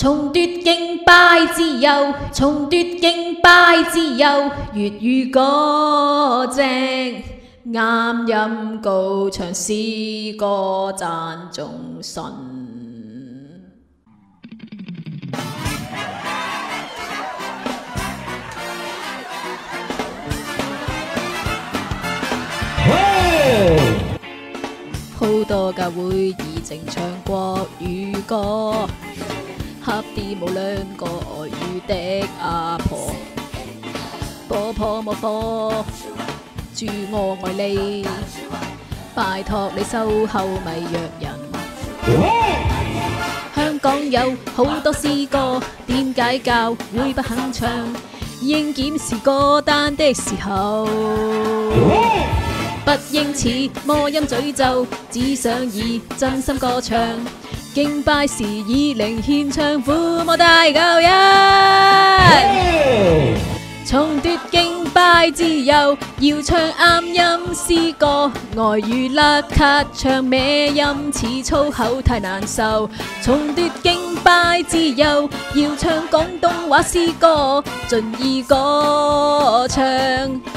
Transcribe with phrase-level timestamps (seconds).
[0.00, 0.32] 重奪
[0.64, 4.26] 敬拜之由，重奪敬拜之由，
[4.74, 6.64] 粵語歌正。
[7.70, 12.22] 啱音高唱詩歌，赞眾神。
[25.18, 28.88] 好多教會已正唱國語歌。
[29.90, 33.12] 黑啲冇两个外语的阿婆，
[34.48, 35.84] 婆婆冇波，
[36.76, 38.06] 祝我爱你，
[39.16, 42.30] 拜托你收后咪约人。
[43.52, 47.68] 香港有好多诗歌，点解教会不肯唱？
[48.42, 50.86] 应检视歌单的时候，
[52.84, 53.48] 不应似
[53.84, 56.96] 魔音诅咒，只想以真心歌唱。
[57.72, 59.92] 敬拜时以灵献唱父
[60.24, 63.32] 母大救恩，
[63.86, 69.20] 重夺敬拜自由，要唱啱音诗歌，外语立
[69.54, 72.90] 刻唱咩音似粗口太难受，
[73.22, 79.86] 重夺敬拜自由，要唱广东话诗歌，尽意歌唱，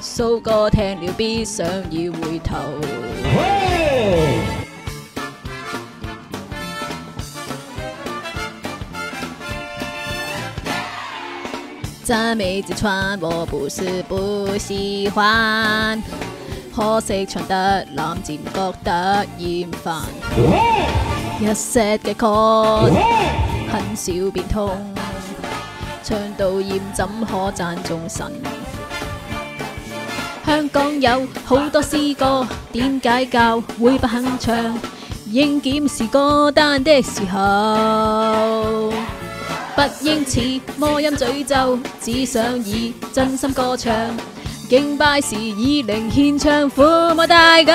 [0.00, 2.54] 苏歌听了必想要回头。
[12.04, 16.00] 赞美子穿，我不是不喜欢。
[16.76, 20.02] 可惜唱得冷尽觉得厌烦。
[21.40, 22.90] 一些嘅歌，
[23.72, 24.68] 很少变通，
[26.02, 28.30] 唱到厌怎可赞众神？
[30.44, 34.78] 香港有好多诗歌，点解教会不肯唱？
[35.30, 38.92] 应检是歌单的时候。
[39.74, 43.92] 不應似魔音诅咒，只想以真心歌唱。
[44.70, 46.82] 敬拜時以靈獻唱，父
[47.14, 47.72] 母大救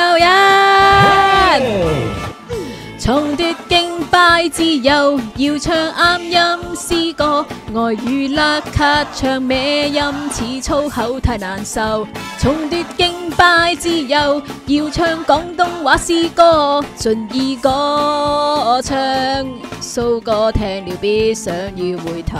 [1.59, 2.38] 恩。
[3.09, 6.75] 重夺敬拜自由，要唱啱音
[7.07, 7.43] 诗歌，
[7.73, 9.99] 外语立刻唱咩音
[10.31, 12.07] 似粗口太难受。
[12.37, 18.93] 重夺敬拜自由，要唱广东话诗歌，尽意歌唱
[19.81, 22.37] 苏歌，听了必想要回头。